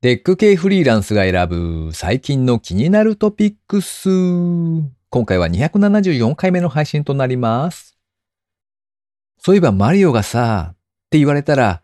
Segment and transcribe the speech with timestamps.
[0.00, 4.08] テック系フリーランスが選ぶ最近の気になるトピックス。
[5.10, 7.98] 今回は274回目の配信となります。
[9.38, 10.76] そういえばマリオがさ、っ
[11.10, 11.82] て言われたら、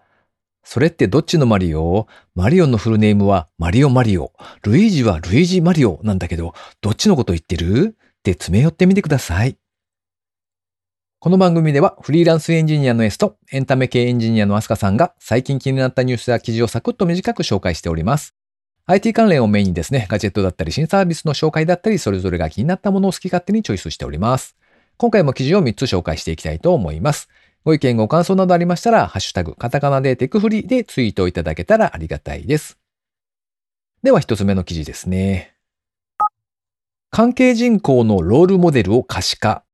[0.63, 2.07] それってどっちのマリオ？
[2.37, 4.33] マリオのフルネームはマリオマリオ。
[4.63, 7.97] ルイージはルイージマリオなんだけど、どっちのこと言ってる？
[7.99, 9.59] って詰め寄ってみてください。
[11.25, 18.35] この番組ではフリーランスエンジニアの S とエンタメ系エンジニアのアスカさんが最近気になったニュースや記事をサクッと短く紹介しております。
[18.85, 24.55] IT 関連をメインにですね、ガジェットだったり新サービスの紹介だったり、それぞれが気になったものを好き勝手にチョイスしております。
[24.99, 27.31] 今回も記事を3つ紹介していきたいと思います。
[27.65, 32.77] ご意見ご感想などありましたら、ハッシュタグ、カタカナでテクフリでツイートいただけたらありがたいです。
[34.03, 35.55] では1つ目の記事ですね。
[37.11, 39.65] 関係人口のロールモデルを可視化。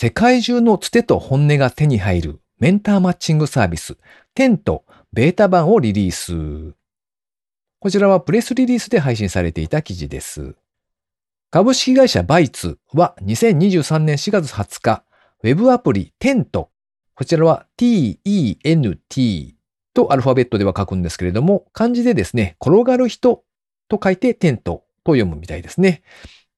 [0.00, 3.96] 世界中のつてと本音が手に入るメンターマッチングサービス、
[4.32, 6.76] テント、ベータ版をリリース。
[7.80, 10.54] こちらはプレスリリースで配信されていた記事です。
[11.50, 15.02] 株式会社バイツは2023年4月20日、
[15.42, 16.70] ウェブアプリテント、
[17.16, 19.56] こちらは t-e-n-t
[19.94, 23.42] とアルファベットでは書くんですけれども、漢字でですね、転がる人
[23.88, 26.02] と書いてテントと読むみたいですね。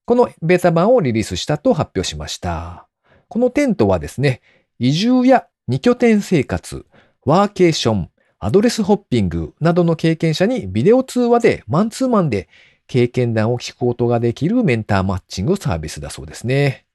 [0.05, 2.87] このベータ版をリリースしたと発表しました。
[3.31, 4.41] このテントはですね、
[4.77, 6.85] 移住や二拠点生活、
[7.25, 12.49] ワーケーション、アドレスホッピングなどの経験者にビデオ通話でマンツーマンで
[12.87, 16.85] 経験談を聞くことができるメンターマッチングサービスだそうですね。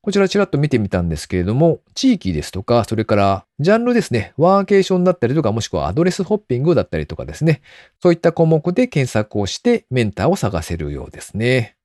[0.00, 7.60] こちらちらっと見てみたんですけれども、地域ですとか、それからジャンルですね、ワーケーションだったりとか、もしくはアドレスホッピングだったりとかですね、
[8.02, 11.76] そういった項目で検索をしてメンターを探せるようですね。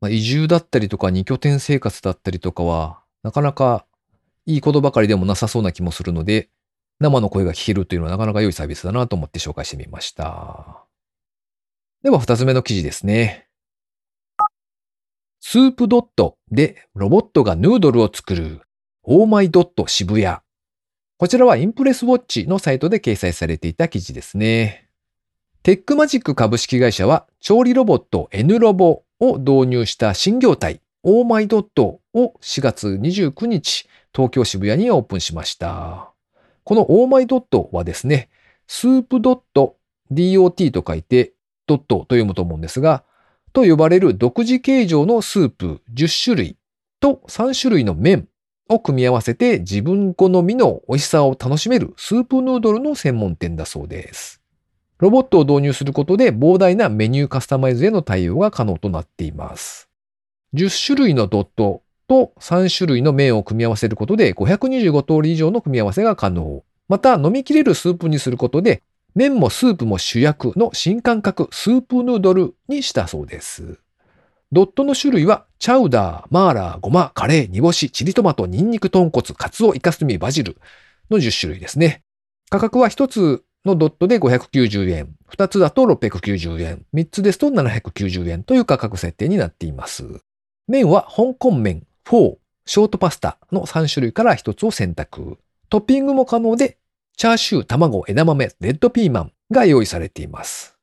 [0.00, 3.86] まあ、移住だったりとか二拠点生活だったりとかは、なかなか
[4.46, 6.48] いいことばかりでもなさそうな気もするので、
[7.00, 10.84] 生の声が聞けるというのはなかなか良いサービスだなと思って紹介してみました。
[12.02, 13.48] では二つ目の記事ですね。
[15.40, 18.62] スープドットでロボットがヌードルを作る
[19.02, 20.38] オーマイドット渋谷。
[21.16, 24.88] こちらはインプレスウォッチのサイトで掲載されていた記事ですね。
[25.62, 36.10] テックマジック株式会社は調理ロボット N ロボを導入した新業態オーマイドットを4月29日東京渋谷にオープンしました。
[36.64, 38.28] このオーマイドットはですね、
[38.66, 39.76] スープドット
[40.12, 41.32] DOT と書いて
[41.66, 43.04] ドットと読むと思うんですが、
[43.52, 46.56] と呼ばれる独自形状のスープ10種類
[47.00, 48.28] と3種類の麺
[48.68, 54.39] を組み合わせて自分好みの美味しさを楽しめるスープヌードルの専門店だそうです。
[55.00, 59.88] ロボットを導入することで膨大なメニューカスタマイズへの対応が可能となっています。
[60.54, 66.62] 10種類のドットと3種類の麺を組み合わせることで525通り以上の組み合わせが可能。
[66.88, 68.82] また飲み切れるスープにすることで
[69.14, 73.78] 麺もスープも主役の新感覚スープヌードルにしたそうです。
[74.52, 80.56] ドットの種類はチャウダー、マーラー、ゴマ、カレー、煮干し、チリトマト、ニンニク、豚骨、カツオ、イカスミ、バジル
[81.10, 82.02] の10種類ですね。
[82.50, 90.22] 価格は1つのドットで590円、2つだと690円、3つですと790円という価格設定になっています。
[90.66, 95.38] 麺は香港麺、フォー、ショートパスタの3種類から1つを選択。
[95.68, 96.78] トッピングも可能で、
[97.16, 100.76] チャーシュー、卵、枝豆、レッドピーマンが用意されています。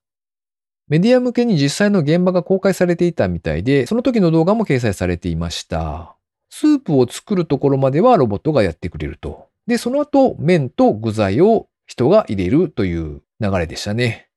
[0.88, 6.16] メディア向けに実際の現場が公開されていたみたいで、その時の動画も掲載されていました。
[6.50, 9.48] スープを作るところまではロボットがやってくれると。
[9.66, 14.30] で、その後、麺と具材を人が入れるという流れでしたね。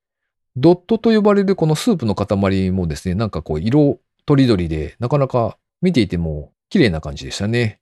[0.57, 7.81] ドットと呼ばれるこのスープの塊もですね、なんかこう色とりどりで、なかなか見ていても綺麗な感じでしたね。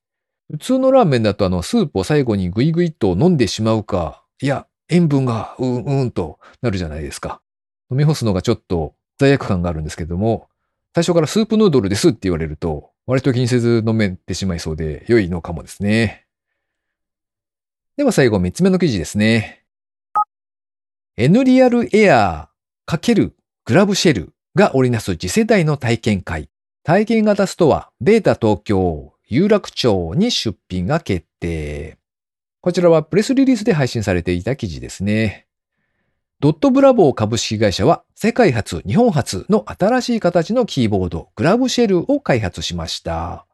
[0.51, 7.41] 普通のラーメンだとあのスープを最後にグイグイと飲んでしまうか、いや、塩分がうんうんとなるじゃないですか。
[7.91, 10.49] 飲み干すのがちょっと罪悪感があるんですけども、
[10.93, 16.27] 最初からスープヌードルですって言われると、割と気にせず飲めてしまいそうで良いのかもですね。
[17.97, 19.65] では最後3つ目の記事ですね。
[21.21, 23.33] N リアルエアー×
[23.65, 26.49] グラブシェルが織りなす次世代の体験会。
[26.85, 31.99] 体験型ストア、ベータ東京、有楽町に出品が決定。
[32.61, 35.49] こちらはプレスリリースで配信されていた記事ですね。
[36.39, 43.45] ドットブラボー株式会社は世界初、日本初の新しい形のキーボード、グラブシェルを開発しました。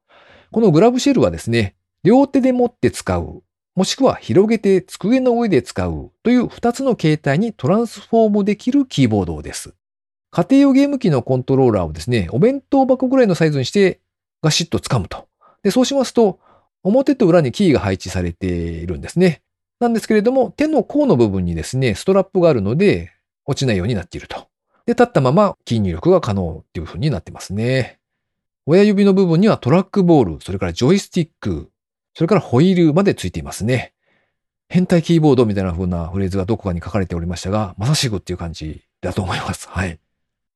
[0.53, 3.43] このグラブシェルはですね、両手で持って使う、
[3.75, 9.75] もしくは広げて机の上で使うという2つの形態にトランスフォームできるキーボードです。
[10.31, 14.01] 家庭用ゲーム機のコントローラーをですね、お弁当箱ぐらいのサイズにして
[14.43, 15.27] ガシッと掴むと。
[15.63, 16.39] で、そうしますと、
[16.85, 19.43] 表と裏にキーが配置されているんですね。
[19.81, 23.13] なんですけれども、手の甲の部分にですね、ストラップがあるので、
[23.45, 24.49] 落ちないようになっていると。
[24.87, 27.99] で、立ったままキー入力が可能っていう風になってますね。
[28.67, 31.71] 親指の部分にはトラックボール、それからジョイスティック、
[32.15, 33.93] それからホイールまでついていますね。
[34.69, 39.69] 変態キーボードみたいな風なフレーズがどこかに書かれておりましたが、まさしくっていう感じだと思います。
[39.69, 39.99] はい。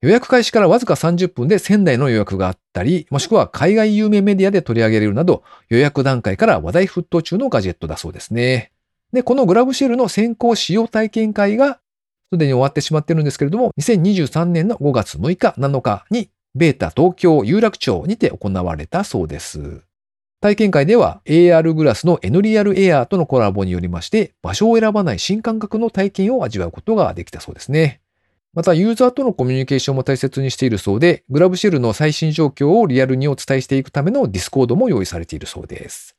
[0.00, 8.70] 予約開始からわずか30分で仙台の予約があったり、もしくは海外有名メディアで取り上げられるなど、予約段階から話題沸騰中のガジェットだそうですね。
[9.12, 11.80] で、この GrabShell の先行使用体験会が
[12.32, 19.82] すでに終わってしまってるんですけれども、2023年の5月6日、7日に、 b8ta 東京有楽町にて行われたそうです。
[20.40, 28.00] 体験会では AR グラスの Nreal Air とのコラボによりまして、場所を選ばない新感覚の体験を味わうことができたそうですね。
[28.54, 36.16] また、ユーザーとのコミュニケーションも大切にしているそうで、 GrabShell の最新状況をリアルにお伝えしていくための Discord も用意されているそうです。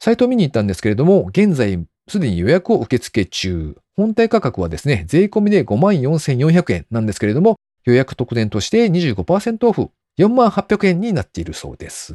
[0.00, 1.78] サイトを見に行ったんですけれども、現在
[2.08, 3.76] すでに予約を受付中。
[3.96, 12.14] 本体価格はですね、税込みで54,400円なんですけれども、予約特典として25%オフ、4800円になっているそうです。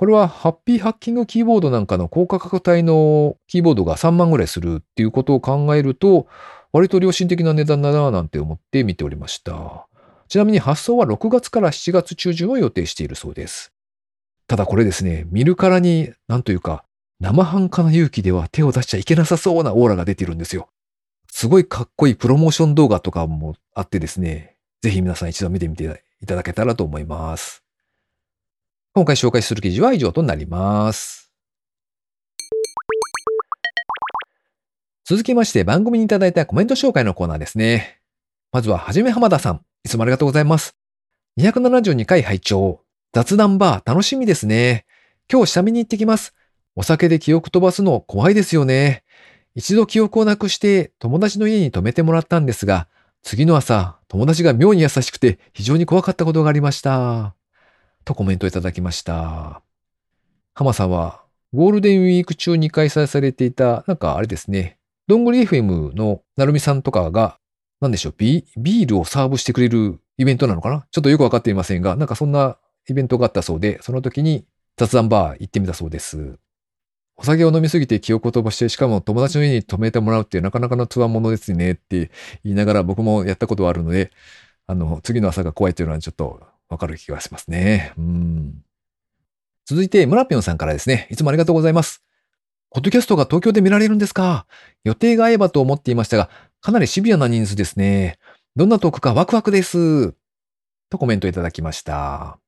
[0.00, 6.26] これはハッピーハッキングキーボードなんかの高価格帯のキーボードが3万ぐらいするっていうことを考えると、
[6.72, 9.86] 割と良心的な値段だななんて思って見ておりました。
[10.26, 13.74] ちなみに発送は6月から7月中旬を予定しているそうです。
[14.46, 16.82] ただこれですね、見るからに、なんというか、
[17.20, 20.70] 生半可な勇気では手を出しちゃいけなさそうなオーラが出てるんですよ。
[21.30, 27.62] すごいかっこいいプロモーション動画とかもあってですね、ぜひ皆さん一度見てみていただけたらと思います。
[28.92, 31.32] 今回紹介する記事は以上となります。
[35.04, 38.00] 続きまして番組にいただいたコメント紹介のコーナーですね。
[38.50, 39.64] まずははじめ浜田さん。
[39.84, 40.76] いつもありがとうございます。
[41.38, 42.82] 272回拝聴
[43.12, 44.86] 雑談バー楽しみですね。
[45.30, 46.34] 今日下見に行ってきます。
[46.74, 49.04] お酒で記憶飛ばすの怖いですよね。
[49.54, 52.88] 一度記憶をなくして友達の家に泊めてもらったんですが、
[53.22, 57.39] 次の朝、友達が妙に優しくて非常に怖かったことがありました。
[58.04, 59.62] とコメントいただきました。
[60.54, 67.38] 浜さんは、ゴールデンウィーク中に開催されていた、なんかあれですね、どんぐり FM のなるみさんとかが、
[67.80, 70.86] なんでしょうビ、ビールをサーブしてくれるイベントなのかな？
[70.90, 72.58] ちょっとよくわかっていませんが、なんかそんな
[72.88, 74.44] イベントがあったそうで、その時に
[74.76, 76.38] 雑談バー行ってみたそうです。
[77.16, 82.10] お酒を飲みすぎて記憶を飛ばして、しかも友達の家に泊めてもらうっていうなかなかのつわものですねって
[82.44, 84.10] 言いながら僕もやったことはあるので、
[84.66, 87.92] あの、次の朝が怖いっていうのはちょっとわかる気がしますね。
[87.98, 88.54] うん。
[89.66, 91.08] 続いて、村ぴょんさんからですね。
[91.10, 92.02] いつもありがとうございます。
[92.70, 94.46] ポッドキャストが東京で見られるんですか？
[94.84, 96.30] 予定が合えばと思っていましたが、
[96.60, 98.18] かなりシビアな人数ですね。
[98.56, 100.14] どんなトークかワクワクです。
[100.88, 102.38] とコメントいただきました。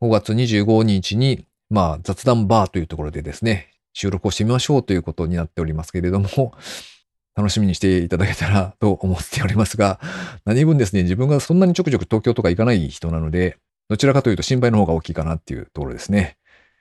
[0.00, 6.54] 5月25日にまあ雑談バーというところでですね、収録をしてみましょうということになっておりますけれども、
[7.36, 10.00] 楽しみにしていただけたら と思っておりますが、
[10.46, 16.38] 何分ですね、自分がそんなにちょくちょく東京とか行かない人なので、どちらかというと心配の方が大きいかなっていうところですね。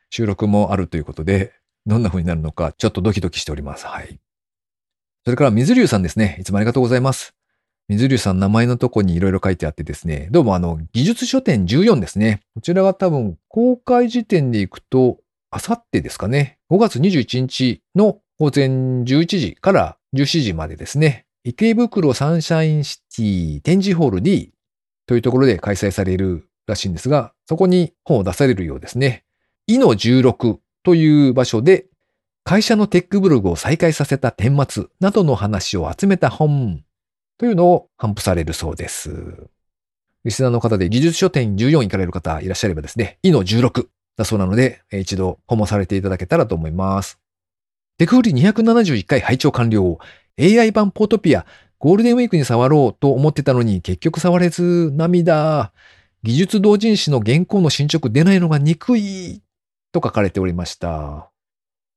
[0.10, 1.54] 収録もあるということで、
[1.86, 3.86] どんな風になるのかちょっとドキドキしております。
[3.86, 4.20] はい。
[5.26, 6.38] それから水流さんですね。
[6.40, 7.36] いつもありがとうございます。
[7.88, 12.42] 水流さん名前のとこにいろいろ書いてあってですね、どうもあの、技術書店14ですね。
[12.56, 15.20] こちらが多分公開時点で行くと、
[15.52, 16.58] あさってですかね。
[16.72, 21.26] 5月21日の午前11時から17時までですね。
[21.44, 24.52] 池袋サンシャインシティ展示ホール D
[25.06, 29.24] というところで開催されるらしいんですが、そこに本を出されるようですね。
[29.68, 31.86] イの16という場所で
[32.44, 36.84] 会社のテックブログを再開させた顛末などの話を集めた本
[37.40, 39.50] というのを頒布されるそうです。
[40.24, 47.20] リスナーの方で技術書店14行かれる方いらっしゃればですね、イの16だそうなので、一度訪問されていただけたらと思います。
[47.98, 49.98] テクフリ271回拝聴完了。
[50.38, 51.46] AI 版ポートピア、
[51.80, 55.72] ゴールデンウィークに触ろうと思ってたのに結局触れず、涙。
[56.22, 59.42] 技術同人誌の原稿の進捗出ないのが憎い。
[59.94, 61.30] と書かれておりました。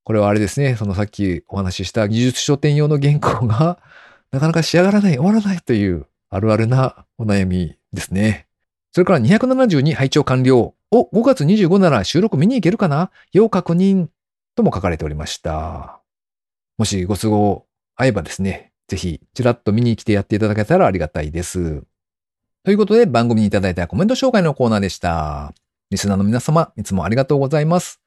[0.05, 3.77] これはあれですね、そのさっきお話しした技術書店用の原稿が
[4.31, 8.47] なかなか仕上がらない、終わらないというあるあるなお悩みですね。
[8.93, 10.73] それから272拝聴完了。
[10.91, 13.11] お、5月25なら収録見に行けるかな？
[13.33, 14.07] 要確認
[14.59, 16.01] とも書かれておりました。
[16.77, 21.83] もしご都合合えばですね、ぜひちらっと見に来てやっていただけたらありがたいです。
[22.65, 25.53] ということで番組にいただいたコメント紹介のコーナーでした。
[25.91, 28.01] リスナーの皆様、いつもありがとうございます。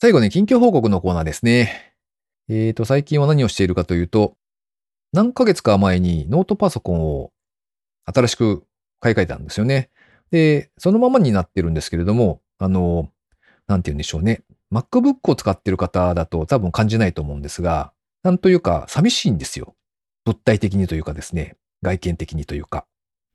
[0.00, 1.94] 最後に近況報告のコーナーですね。
[2.48, 4.34] えっ、ー、と、最近は何をしているかというと、
[5.12, 7.32] 何ヶ月か前にノートパソコンを
[8.06, 8.64] 新しく
[9.00, 9.90] 買い替えたんですよね。
[10.30, 13.10] で、そのままになってるんですけれども、あの、
[13.66, 14.42] なんて言うんでしょうね。
[14.72, 17.92] MacBook を使ってる方だと多分感じないと思うんですが、
[18.22, 19.74] なんというか寂しいんですよ。
[20.24, 22.86] 物体的にというかですね、外見的にというか。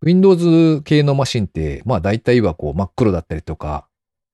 [0.01, 3.87] Windows 系のマシンって、まあ大体はこう真っ黒だったりとか、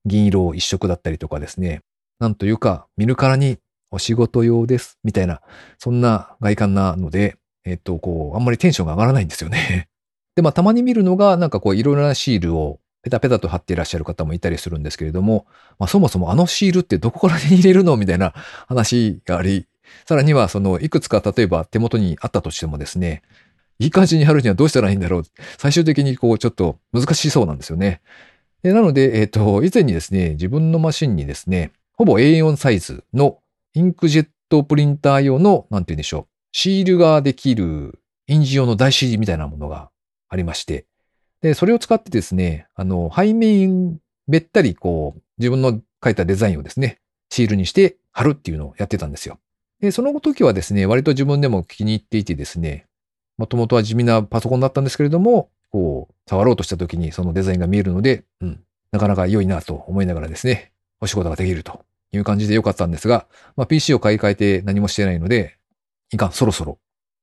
[0.05, 1.81] 銀色一色だったりとかですね、
[2.19, 3.59] なんというか見るからに
[3.91, 5.41] お仕事用です、みたいな、
[5.77, 9.89] そんな外観なので、えっと、こう、あんまりテンションが上がらないんですよね。
[10.39, 15.45] で、まあたまに見るのが、なんかこういろいろなシールをペタペタと貼っていらっしゃる方もいたりするんですけれども、
[15.77, 17.97] まあ、そもそもあのシールってどこから手に入れるの？
[17.97, 18.33] みたいな
[18.69, 19.67] 話があり、
[20.07, 23.21] さらにはそのいくつか例えば手元にあったとしてもですね、
[23.79, 25.23] いい感じに貼るにはどうしたらいいんだろう？
[25.57, 27.99] 最終的にこうちょっと難しそうなんですよね。
[28.63, 33.39] でなので、えっ、ー、と、以前にですね、自分のマシンにですね、ほぼ A4 サイズの
[33.73, 39.89] インクジェットプリンター用の、なんて言うんでしょう、シールができる印字用の台紙みたいなものが
[40.29, 40.85] ありまして、
[41.41, 49.39] で、それを使ってですね、あの、背面べったりこう、自分の書いたデザインをですね、シールにして貼るっていうのをやってたんですよ。
[49.81, 52.85] で、その時はですね、割と自分でも気に入っていてですね、
[53.37, 65.57] もともとは地味なパソコンだったんですけれども、こう、触ろうとした時にそのデザインが見えるので、うん、なかなか良いなと思いながらですね、お仕事ができるという感じで良かったんですが、まあ、PC を買い替えて何もしてないので、
[66.11, 66.79] いかん、そろそろ、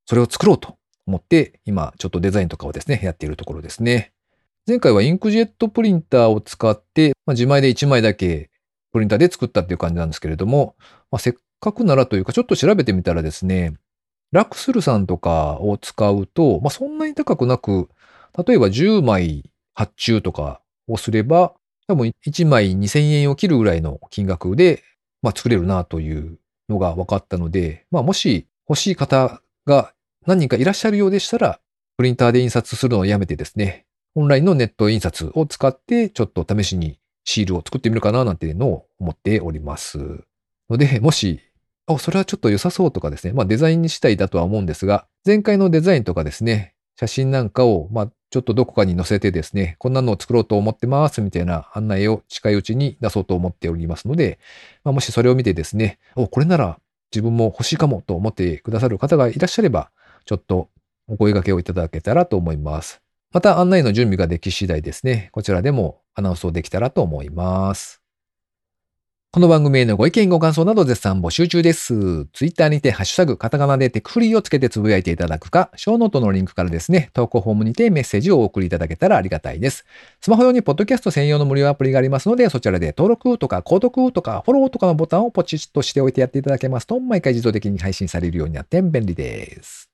[0.07, 4.13] それを作ろうと思って、今、ちょっとデザインとかをですね、やっているところですね。
[4.67, 8.51] 前回はインクジェットプリンターを使って、まあ、自前で1枚だけ
[8.93, 10.75] プリンターで作ったっていう感じなんですけれども、
[11.11, 13.75] まあ、せっかくならというか、ちょっと調べてみたらですね、
[14.33, 17.89] ラクスルさんとかを使うと、まあ、そんなに高くなく、
[18.47, 21.55] 例えば10枚発注とかをすれば、
[21.87, 24.83] 多分1枚2000円を切るぐらいの金額で、
[25.23, 29.93] まあ、作れるなというのが分かったので、まあ、もし欲しい方が
[30.27, 31.61] 何人かいらっしゃるようでしたら、
[31.97, 39.99] プリンターで印刷するのをやめてですね、オンラインのネット印刷を使って、ちょっと試しにシールを作ってみるかななんていうのを思っております。
[40.69, 41.41] ので、もし、
[41.87, 54.41] あ、それはちょっと良さそうとかですね、まあデザインにしたいだとは思うんですが、前回のデザインとかですね、写真なんかを、まあちょっとどこかに載せてですね、こんなのを作ろうと思ってますみたいな案内を近いうちに出そうと思っておりますので、
[54.83, 56.81] まあ、もしそれを見てですね、お、これなら
[57.13, 59.91] 自分も欲しいかもと思ってくださる方がいらっしゃれば、
[60.27, 60.69] ちょっと
[61.09, 63.01] お声掛けをいただけたらと思います。
[63.33, 68.03] また案内の準備ができ次第ですね、こちらでもアナウンスをできたらと思います。
[69.33, 72.25] この番組へのご意見ご感想など絶賛募集中です。
[72.33, 79.85] ツイッターにてハッシュタグカタカナでテクフリーをつけてつぶやいていただくか、ショーノートのリンクからですね、投稿フォームにてメッセージをお送りいただけたらありがたいです。
[80.23, 89.91] スマホ用にポッドキャスト専用の無料アプリがありますので、そちらで登録とか購読とかフォローとかのボタンをポチッとしておいてやっていただけますと、毎回自動的に配信されるようになって便利です。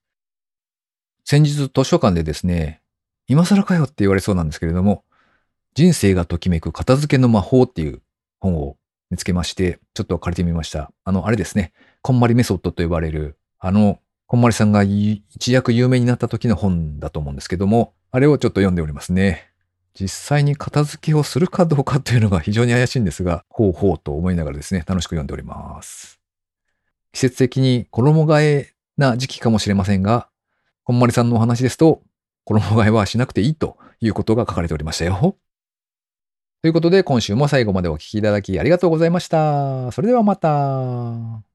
[1.33, 2.83] 先日図書館でですね、
[3.27, 5.03] 今更かよって言われそうなんですけれども、
[5.73, 8.03] 人生がときめく片付けの魔法っていう
[8.39, 8.77] 本を
[9.09, 10.93] 見つけまして、ちょっと借りてみました。
[11.05, 11.73] あの、あれですね。
[12.03, 15.23] こんまりメソッドと呼ばれる、あの、こんまりさんが一
[15.55, 19.53] 躍有名になった時の本だと思うんですけども、あれをちょっと読んでおりますね。
[19.99, 26.21] 実際に片付けをするかどうかというのが非常に怪しいんですが、ほうほうと思いながらですね、楽しく読んでおります。
[27.13, 30.29] 季節的に衣替えな時期かもしれませんが、
[30.85, 32.03] こんまりさんのお話ですと、
[32.45, 35.37] 衣替えはしなくていいということが書かれておりましたよ。
[36.63, 39.93] ということで、今週も最後までお聴きいただきありがとうございました。
[39.93, 41.52] それではまた。